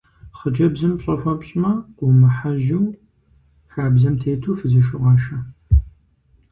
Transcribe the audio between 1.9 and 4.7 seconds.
къыумыхьэжьэу, хабзэм тету